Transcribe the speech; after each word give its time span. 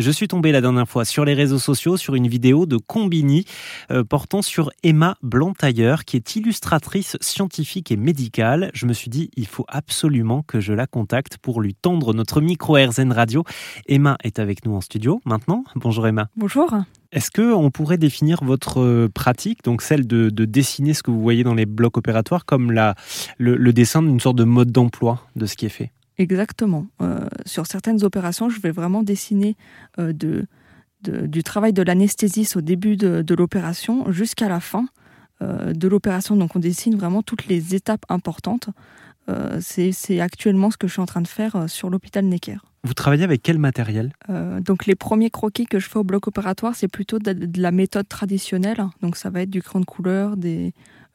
Je 0.00 0.10
suis 0.10 0.28
tombé 0.28 0.50
la 0.50 0.62
dernière 0.62 0.88
fois 0.88 1.04
sur 1.04 1.26
les 1.26 1.34
réseaux 1.34 1.58
sociaux 1.58 1.98
sur 1.98 2.14
une 2.14 2.26
vidéo 2.26 2.64
de 2.64 2.78
Combini 2.78 3.44
euh, 3.90 4.02
portant 4.02 4.40
sur 4.40 4.70
Emma 4.82 5.18
Blantailleur 5.22 6.06
qui 6.06 6.16
est 6.16 6.36
illustratrice 6.36 7.18
scientifique 7.20 7.92
et 7.92 7.98
médicale. 7.98 8.70
Je 8.72 8.86
me 8.86 8.94
suis 8.94 9.10
dit 9.10 9.30
il 9.36 9.46
faut 9.46 9.66
absolument 9.68 10.42
que 10.42 10.58
je 10.58 10.72
la 10.72 10.86
contacte 10.86 11.36
pour 11.36 11.60
lui 11.60 11.74
tendre 11.74 12.14
notre 12.14 12.40
micro 12.40 12.76
RZN 12.76 13.12
Radio. 13.12 13.44
Emma 13.88 14.16
est 14.24 14.38
avec 14.38 14.64
nous 14.64 14.74
en 14.74 14.80
studio 14.80 15.20
maintenant. 15.26 15.64
Bonjour 15.76 16.06
Emma. 16.06 16.28
Bonjour. 16.34 16.74
Est-ce 17.12 17.30
que 17.30 17.52
on 17.52 17.70
pourrait 17.70 17.98
définir 17.98 18.42
votre 18.42 18.80
euh, 18.80 19.10
pratique, 19.12 19.62
donc 19.64 19.82
celle 19.82 20.06
de, 20.06 20.30
dessiner 20.30 20.94
ce 20.94 21.02
que 21.02 21.10
vous 21.10 21.20
voyez 21.20 21.44
dans 21.44 21.54
les 21.54 21.66
blocs 21.66 21.98
opératoires, 21.98 22.46
comme 22.46 22.72
la, 22.72 22.94
le 23.36 23.72
dessin 23.74 24.00
d'une 24.00 24.20
sorte 24.20 24.36
de 24.36 24.44
mode 24.44 24.72
d'emploi 24.72 25.26
de 25.36 25.44
ce 25.44 25.56
qui 25.56 25.66
est 25.66 25.70
fait? 25.70 25.90
Exactement. 26.20 26.86
Euh, 27.00 27.26
sur 27.46 27.66
certaines 27.66 28.04
opérations, 28.04 28.50
je 28.50 28.60
vais 28.60 28.72
vraiment 28.72 29.02
dessiner 29.02 29.56
euh, 29.98 30.12
de, 30.12 30.46
du 31.02 31.42
travail 31.42 31.72
de 31.72 31.82
l'anesthésiste 31.82 32.56
au 32.56 32.60
début 32.60 32.98
de, 32.98 33.34
l'opération 33.34 34.12
jusqu'à 34.12 34.50
la 34.50 34.60
fin 34.60 34.84
euh, 35.40 35.72
de 35.72 35.88
l'opération. 35.88 36.36
Donc 36.36 36.56
on 36.56 36.58
dessine 36.58 36.94
vraiment 36.94 37.22
toutes 37.22 37.46
les 37.46 37.74
étapes 37.74 38.04
importantes. 38.10 38.68
C'est 39.60 40.18
actuellement 40.18 40.72
ce 40.72 40.76
que 40.76 40.88
je 40.88 40.94
suis 40.94 41.00
en 41.00 41.06
train 41.06 41.20
de 41.20 41.28
faire 41.28 41.68
sur 41.68 41.88
l'hôpital 41.88 42.24
Necker. 42.24 42.56
Vous 42.82 42.94
travaillez 42.94 43.22
avec 43.22 43.42
quel 43.44 43.60
matériel? 43.60 44.12
Donc 44.28 44.86
les 44.86 44.96
premiers 44.96 45.30
croquis 45.30 45.66
que 45.66 45.78
je 45.78 45.88
fais 45.88 46.00
au 46.00 46.02
bloc 46.02 46.26
opératoire, 46.26 46.74
c'est 46.74 46.88
plutôt 46.88 47.20
de, 47.20 47.60
la 47.60 47.70
méthode 47.70 48.08
traditionnelle. 48.08 48.84
Donc 49.02 49.14
ça 49.16 49.30
va 49.30 49.42
être 49.42 49.50
du 49.50 49.62
crayon 49.62 49.82
de 49.82 49.84
couleur, 49.84 50.36
des, 50.36 50.74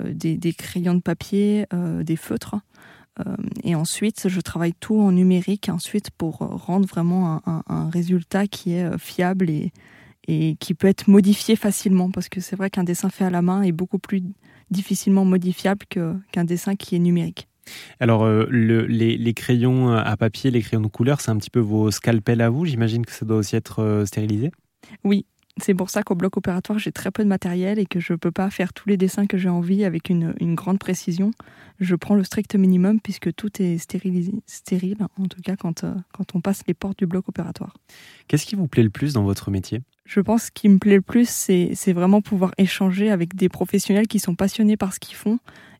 des 0.00 0.52
crayons 0.52 0.94
de 0.94 1.00
papier, 1.00 1.66
des 1.72 2.16
feutres. 2.16 2.54
Euh, 3.20 3.36
et 3.64 3.74
ensuite, 3.74 4.28
je 4.28 4.40
travaille 4.40 4.74
tout 4.74 5.00
en 5.00 5.12
numérique 5.12 5.68
ensuite 5.68 6.10
pour 6.10 6.38
rendre 6.38 6.86
vraiment 6.86 7.40
un, 7.46 7.90
résultat 7.90 8.46
qui 8.46 8.72
est 8.72 8.84
euh, 8.84 8.98
fiable 8.98 9.48
et, 9.48 9.72
et 10.28 10.56
qui 10.60 10.74
peut 10.74 10.88
être 10.88 11.08
modifié 11.08 11.56
facilement 11.56 12.10
parce 12.10 12.28
que 12.28 12.40
c'est 12.40 12.56
vrai 12.56 12.68
qu'un 12.68 12.84
dessin 12.84 13.08
fait 13.08 13.24
à 13.24 13.30
la 13.30 13.42
main 13.42 13.62
est 13.62 13.72
beaucoup 13.72 13.98
plus 13.98 14.22
difficilement 14.70 15.24
modifiable 15.24 15.86
qu'un 15.86 16.44
dessin 16.44 16.74
qui 16.74 16.96
est 16.96 16.98
numérique. 16.98 17.48
Alors, 18.00 18.24
euh, 18.24 18.46
les, 18.50 19.16
les, 19.16 19.34
crayons 19.34 19.92
à 19.92 20.16
papier, 20.16 20.50
les 20.50 20.60
crayons 20.60 20.82
de 20.82 20.88
couleur, 20.88 21.20
c'est 21.20 21.30
un 21.30 21.36
petit 21.36 21.50
peu 21.50 21.60
vos 21.60 21.90
scalpels 21.90 22.40
à 22.40 22.50
vous. 22.50 22.64
J'imagine 22.64 23.04
que 23.06 23.12
ça 23.12 23.24
doit 23.24 23.38
aussi 23.38 23.56
être 23.56 24.04
stérilisé? 24.06 24.52
Oui, 25.02 25.26
c'est 25.58 25.74
pour 25.74 25.88
ça 25.88 26.02
qu'au 26.02 26.14
bloc 26.14 26.36
opératoire, 26.36 26.78
j'ai 26.78 26.92
très 26.92 27.10
peu 27.10 27.24
de 27.24 27.28
matériel 27.28 27.78
et 27.78 27.86
que 27.86 27.98
je 27.98 28.12
ne 28.12 28.18
peux 28.18 28.30
pas 28.30 28.50
faire 28.50 28.74
tous 28.74 28.88
les 28.88 28.98
dessins 28.98 29.26
que 29.26 29.38
j'ai 29.38 29.48
envie 29.48 29.84
avec 29.84 30.10
une, 30.10 30.34
grande 30.54 30.78
précision. 30.78 31.30
Je 31.80 31.94
prends 31.94 32.14
le 32.14 32.24
strict 32.24 32.54
minimum 32.56 33.00
puisque 33.00 33.34
tout 33.34 33.50
est 33.62 33.78
stérilisé, 33.78 34.34
stérile, 34.46 34.98
en 35.18 35.24
tout 35.24 35.40
cas 35.42 35.56
quand, 35.56 35.84
euh, 35.84 35.94
quand 36.12 36.34
on 36.34 36.40
passe 36.40 36.62
les 36.66 36.74
portes 36.74 36.98
du 36.98 37.06
bloc 37.06 37.28
opératoire. 37.28 37.74
Qu'est-ce 38.28 38.44
qui 38.44 38.54
vous 38.54 38.68
plaît 38.68 38.82
le 38.82 38.90
plus 38.90 39.14
dans 39.14 39.24
votre 39.24 39.50
métier? 39.50 39.80
Je 40.04 40.20
pense 40.20 40.50
qu'il 40.50 40.70
me 40.70 40.78
plaît 40.78 40.96
le 40.96 41.02
plus, 41.02 41.28
c'est 41.28 41.92
vraiment 41.92 42.20
pouvoir 42.20 42.52
échanger 42.58 43.10
avec 43.10 43.34
des 43.34 43.48
professionnels 43.48 44.06
qui 44.06 44.18
sont 44.18 44.34
passionnés 44.34 44.76
par 44.76 44.92
ce 44.92 45.00
qu'ils 45.00 45.16
font. 45.16 45.38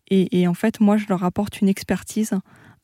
Et, 0.08 0.46
en 0.46 0.54
fait, 0.54 0.80
moi, 0.80 0.96
je 0.96 1.06
leur 1.08 1.24
apporte 1.24 1.60
une 1.60 1.68
expertise 1.68 2.32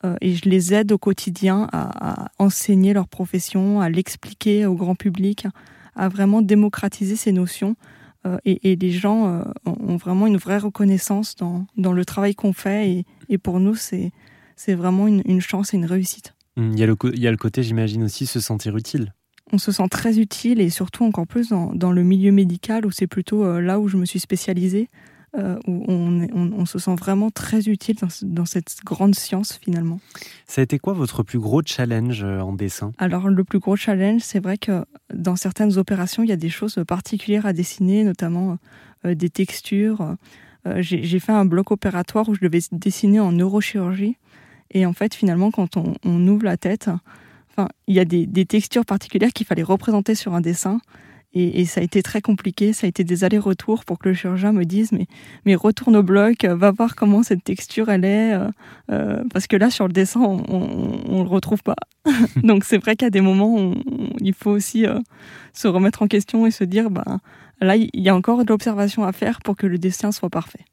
euh, 0.05 0.17
et 0.21 0.35
je 0.35 0.49
les 0.49 0.75
aide 0.75 0.91
au 0.91 0.99
quotidien 0.99 1.69
à 1.73 2.31
enseigner 2.39 2.93
leur 2.93 3.07
profession, 3.07 3.81
à 3.81 3.89
l'expliquer 3.89 4.67
au 4.67 4.75
grand 4.75 4.97
public 4.97 5.47
à 5.95 6.09
vraiment 6.09 6.43
démocratiser 6.43 7.17
ces 7.17 7.33
notions. 7.33 7.77
Euh, 8.25 8.39
et, 8.45 8.77
les 8.77 8.91
gens 8.93 9.27
euh, 9.27 9.43
ont 9.67 9.97
vraiment 9.97 10.29
une 10.29 10.37
vraie 10.37 10.59
reconnaissance 10.59 11.35
dans, 11.35 11.67
dans 11.77 11.93
le 11.93 12.05
travail 12.05 12.35
qu'on 12.35 12.53
fait. 12.53 12.91
Et, 12.91 13.07
et, 13.29 13.39
pour 13.39 13.59
nous, 13.59 13.75
c'est, 13.75 14.13
c'est 14.55 14.75
vraiment 14.75 15.09
une, 15.09 15.23
une, 15.25 15.41
chance 15.41 15.75
et 15.75 15.77
une 15.77 15.87
réussite. 15.87 16.35
Mmh, 16.57 16.73
il 16.73 16.79
y 16.79 16.83
a 16.83 16.87
le, 16.87 16.97
il 17.13 17.21
y 17.21 17.27
a 17.27 17.31
le 17.31 17.37
côté, 17.37 17.63
j'imagine 17.63 18.05
aussi, 18.05 18.27
se 18.27 18.39
sentir 18.39 18.77
utile. 18.77 19.13
On 19.53 19.59
se 19.59 19.73
sent 19.73 19.89
très 19.91 20.19
utile 20.19 20.61
et 20.61 20.71
surtout 20.71 21.05
encore 21.05 21.27
plus 21.27 21.49
dans, 21.49 21.75
dans 21.75 21.91
le 21.91 22.05
milieu 22.05 22.31
médical 22.31 22.87
où 22.87 22.91
c'est 22.91 23.09
plutôt 23.09 23.45
euh, 23.45 23.61
là 23.61 23.81
où 23.81 23.89
je 23.89 23.97
me 23.97 24.05
suis 24.05 24.21
spécialisée. 24.21 24.89
Euh, 25.39 25.59
où 25.67 25.87
on, 25.89 26.67
se 26.67 26.79
sent 26.79 26.95
vraiment 26.95 27.31
très 27.31 27.61
utile 27.63 27.97
dans, 28.21 28.45
cette 28.45 28.77
grande 28.85 29.15
science 29.15 29.59
finalement. 29.63 29.99
Ça 30.47 30.61
a 30.61 30.65
été 30.65 30.79
quoi 30.79 30.93
votre 30.93 31.23
plus 31.23 31.39
gros 31.39 31.63
challenge 31.65 32.23
euh, 32.23 32.41
en 32.41 32.53
dessin? 32.53 32.93
Alors 32.99 33.31
le 33.31 33.43
plus 33.43 33.59
gros 33.59 33.75
challenge, 33.75 34.21
c'est 34.21 34.41
vrai 34.41 34.59
que 34.59 34.85
dans 35.15 35.35
certaines 35.37 35.79
opérations, 35.79 36.23
il 36.23 36.29
y 36.29 36.33
a 36.33 36.37
des 36.37 36.51
choses 36.51 36.79
particulières 36.87 37.47
à 37.47 37.55
dessiner, 37.55 38.05
notamment 38.05 38.59
euh, 39.07 39.15
des 39.15 39.31
textures. 39.31 40.17
J'ai 40.77 41.19
fait 41.19 41.33
un 41.33 41.47
bloc 41.47 41.71
opératoire 41.71 42.29
où 42.29 42.35
je 42.35 42.41
devais 42.41 42.61
dessiner 42.71 43.19
en 43.19 43.33
neurochirurgie. 43.33 44.19
Et 44.71 44.85
en 44.85 44.93
fait, 44.93 45.15
finalement, 45.15 45.51
quand 45.51 45.79
on, 45.79 46.29
ouvre 46.29 46.45
la 46.45 46.59
tête, 46.59 46.91
enfin, 47.51 47.69
il 47.87 47.97
y 47.97 48.01
a 48.01 48.05
des, 48.05 48.27
des 48.27 48.45
textures 48.45 48.85
particulières 48.85 49.33
qu'il 49.33 49.47
fallait 49.47 49.63
représenter 49.63 50.15
sur 50.15 50.35
un 50.35 50.43
dessin. 50.43 50.79
Et, 51.35 51.65
ça 51.65 51.81
a 51.81 51.85
été 51.85 52.03
très 52.03 52.21
compliqué, 52.21 52.75
ça 52.75 52.87
a 52.87 52.89
été 52.89 53.05
des 53.05 53.25
allers-retours 53.25 53.87
pour 53.87 53.99
que 53.99 54.11
le 54.11 54.15
chirurgien 54.15 54.53
me 54.53 54.65
dise 54.65 54.93
mais, 54.93 55.07
mais 55.47 55.55
retourne 55.55 55.97
au 55.97 56.03
bloc, 56.03 56.45
va 56.45 56.71
voir 56.71 56.95
comment 56.95 57.23
cette 57.23 57.43
texture 57.43 57.89
elle 57.89 58.05
est, 58.05 58.35
euh, 58.35 58.49
euh, 58.91 59.25
parce 59.33 59.47
que 59.47 59.57
là 59.57 59.71
sur 59.71 59.87
le 59.87 59.95
dessin 59.95 60.21
on, 60.21 60.39
ne 61.09 61.23
le 61.23 61.29
retrouve 61.29 61.63
pas. 61.63 61.77
Donc 62.43 62.65
c'est 62.65 62.77
vrai 62.77 62.97
qu'à 62.97 63.09
des 63.09 63.23
moments 63.23 63.73
il 64.21 64.35
faut 64.35 64.51
aussi 64.51 64.87
euh, 64.87 64.99
se 65.55 65.69
remettre 65.69 66.03
en 66.03 66.07
question 66.07 66.47
et 66.47 66.51
se 66.51 66.65
dire 66.65 66.91
bah 66.91 67.21
là 67.63 67.77
il 67.77 67.89
y 67.95 68.11
a 68.11 68.15
encore 68.15 68.45
de 68.45 68.51
l'observation 68.51 69.05
à 69.05 69.13
faire 69.13 69.41
pour 69.41 69.57
que 69.57 69.67
le 69.67 69.79
dessin 69.79 70.13
soit 70.13 70.31
parfait. 70.31 70.67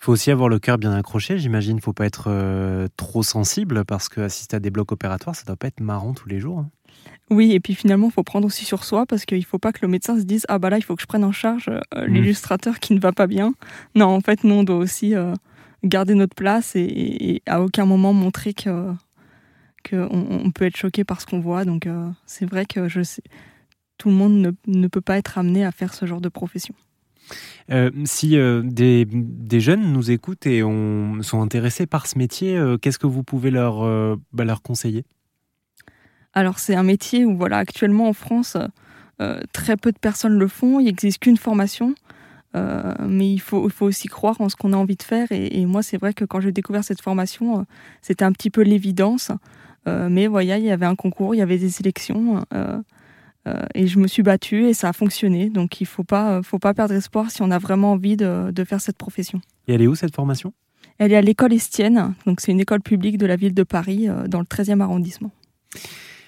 Il 0.00 0.04
faut 0.04 0.12
aussi 0.12 0.30
avoir 0.30 0.48
le 0.48 0.58
cœur 0.58 0.78
bien 0.78 0.92
accroché, 0.92 1.38
j'imagine. 1.38 1.72
Il 1.72 1.76
ne 1.76 1.80
faut 1.80 1.92
pas 1.92 2.06
être 2.06 2.88
trop 2.96 3.22
sensible 3.22 3.84
parce 3.84 4.08
que 4.08 4.20
assister 4.20 4.56
à 4.56 4.60
des 4.60 4.70
blocs 4.70 4.92
opératoires, 4.92 5.34
ça 5.34 5.44
doit 5.44 5.56
pas 5.56 5.66
être 5.66 5.80
marrant 5.80 6.14
tous 6.14 6.28
les 6.28 6.38
jours. 6.38 6.60
Hein. 6.60 6.70
Oui, 7.30 7.52
et 7.52 7.60
puis 7.60 7.74
finalement, 7.74 8.08
il 8.08 8.12
faut 8.12 8.22
prendre 8.22 8.46
aussi 8.46 8.64
sur 8.64 8.84
soi 8.84 9.04
parce 9.04 9.26
qu'il 9.26 9.38
ne 9.38 9.44
faut 9.44 9.58
pas 9.58 9.72
que 9.72 9.80
le 9.82 9.88
médecin 9.88 10.18
se 10.18 10.24
dise 10.24 10.46
Ah 10.48 10.58
bah 10.58 10.70
là, 10.70 10.78
il 10.78 10.82
faut 10.82 10.96
que 10.96 11.02
je 11.02 11.06
prenne 11.06 11.24
en 11.24 11.32
charge 11.32 11.68
euh, 11.68 11.80
mmh. 11.94 12.04
l'illustrateur 12.06 12.78
qui 12.80 12.94
ne 12.94 13.00
va 13.00 13.12
pas 13.12 13.26
bien. 13.26 13.54
Non, 13.94 14.06
en 14.06 14.20
fait, 14.20 14.44
nous, 14.44 14.54
on 14.54 14.64
doit 14.64 14.76
aussi 14.76 15.14
euh, 15.14 15.34
garder 15.84 16.14
notre 16.14 16.34
place 16.34 16.72
et, 16.74 17.42
à 17.46 17.60
aucun 17.60 17.84
moment 17.84 18.12
montrer 18.12 18.54
que 18.54 18.92
qu'on 19.88 20.08
on 20.10 20.50
peut 20.50 20.64
être 20.64 20.76
choqué 20.76 21.04
par 21.04 21.20
ce 21.20 21.26
qu'on 21.26 21.40
voit. 21.40 21.64
Donc, 21.64 21.86
euh, 21.86 22.08
c'est 22.24 22.46
vrai 22.46 22.64
que 22.64 22.88
je 22.88 23.02
sais, 23.02 23.22
tout 23.98 24.08
le 24.08 24.14
monde 24.14 24.54
ne, 24.66 24.86
peut 24.86 25.00
pas 25.00 25.18
être 25.18 25.36
amené 25.38 25.64
à 25.64 25.72
faire 25.72 25.92
ce 25.92 26.06
genre 26.06 26.20
de 26.20 26.28
profession. 26.28 26.74
Si 28.04 28.36
des, 28.64 29.06
des, 29.10 29.60
jeunes 29.60 29.92
nous 29.92 30.10
écoutent 30.10 30.46
et 30.46 30.62
on, 30.62 31.22
sont 31.22 31.42
intéressés 31.42 31.86
par 31.86 32.06
ce 32.06 32.18
métier, 32.18 32.60
qu'est-ce 32.80 32.98
que 32.98 33.06
vous 33.06 33.22
pouvez 33.22 33.50
leur, 33.50 34.16
bah, 34.32 34.44
conseiller? 34.62 35.04
Alors 36.34 36.58
c'est 36.58 36.74
un 36.74 36.82
métier 36.82 37.24
où 37.24 37.36
voilà 37.36 37.58
actuellement 37.58 38.08
en 38.08 38.12
France 38.12 38.56
euh, 39.20 39.40
très 39.52 39.76
peu 39.76 39.90
de 39.90 39.98
personnes 39.98 40.38
le 40.38 40.46
font, 40.46 40.78
il 40.78 40.84
n'existe 40.84 41.18
qu'une 41.18 41.36
formation. 41.36 41.94
Euh, 42.56 42.94
mais 43.06 43.30
il 43.30 43.40
faut, 43.40 43.68
il 43.68 43.72
faut 43.72 43.86
aussi 43.86 44.08
croire 44.08 44.40
en 44.40 44.48
ce 44.48 44.56
qu'on 44.56 44.72
a 44.72 44.76
envie 44.76 44.96
de 44.96 45.02
faire. 45.02 45.26
Et, 45.30 45.66
moi, 45.66 45.82
c'est 45.82 45.98
vrai 45.98 46.14
que 46.14 46.24
quand 46.24 46.40
j'ai 46.40 46.52
découvert 46.52 46.82
cette 46.82 47.02
formation, 47.02 47.60
euh, 47.60 47.62
c'était 48.00 48.24
un 48.24 48.32
petit 48.32 48.50
peu 48.50 48.62
l'évidence. 48.62 49.30
mais 49.86 50.26
voilà, 50.26 50.58
il 50.58 50.64
y 50.64 50.70
avait 50.70 50.86
un 50.86 50.96
concours, 50.96 51.34
il 51.34 51.38
y 51.38 51.42
avait 51.42 51.56
des 51.56 51.70
sélections. 51.70 52.44
Et 53.74 53.86
je 53.86 53.98
me 53.98 54.06
suis 54.06 54.22
battue 54.22 54.66
et 54.66 54.74
ça 54.74 54.88
a 54.88 54.92
fonctionné. 54.92 55.50
Donc 55.50 55.80
il 55.80 55.84
ne 55.84 55.88
faut 55.88 56.04
pas, 56.04 56.42
faut 56.42 56.58
pas 56.58 56.74
perdre 56.74 56.94
espoir 56.94 57.30
si 57.30 57.42
on 57.42 57.50
a 57.50 57.58
vraiment 57.58 57.92
envie 57.92 58.16
de, 58.16 58.50
de 58.50 58.64
faire 58.64 58.80
cette 58.80 58.96
profession. 58.96 59.40
Et 59.66 59.74
elle 59.74 59.82
est 59.82 59.86
où 59.86 59.94
cette 59.94 60.14
formation? 60.14 60.52
Elle 60.98 61.12
est 61.12 61.16
à 61.16 61.22
l'école 61.22 61.52
Estienne. 61.52 62.14
Donc 62.26 62.40
c'est 62.40 62.52
une 62.52 62.60
école 62.60 62.80
publique 62.80 63.18
de 63.18 63.26
la 63.26 63.36
ville 63.36 63.54
de 63.54 63.62
Paris, 63.62 64.08
dans 64.26 64.40
le 64.40 64.46
13e 64.46 64.80
arrondissement. 64.80 65.30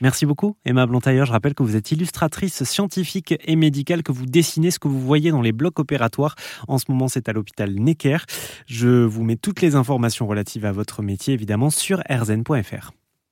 Merci 0.00 0.24
beaucoup, 0.24 0.56
Emma 0.64 0.86
Blantailleur. 0.86 1.26
Je 1.26 1.32
rappelle 1.32 1.54
que 1.54 1.62
vous 1.62 1.76
êtes 1.76 1.92
illustratrice 1.92 2.64
scientifique 2.64 3.34
et 3.44 3.56
médicale, 3.56 4.02
que 4.02 4.12
vous 4.12 4.24
dessinez 4.24 4.70
ce 4.70 4.78
que 4.78 4.88
vous 4.88 5.00
voyez 5.00 5.30
dans 5.30 5.42
les 5.42 5.52
blocs 5.52 5.78
opératoires. 5.78 6.36
En 6.68 6.78
ce 6.78 6.86
moment, 6.88 7.08
c'est 7.08 7.28
à 7.28 7.32
l'hôpital 7.32 7.74
Necker. 7.74 8.18
Je 8.66 9.04
vous 9.04 9.24
mets 9.24 9.36
toutes 9.36 9.60
les 9.60 9.74
informations 9.74 10.26
relatives 10.26 10.64
à 10.64 10.72
votre 10.72 11.02
métier, 11.02 11.34
évidemment, 11.34 11.68
sur 11.68 12.02
rzn.fr. 12.08 12.92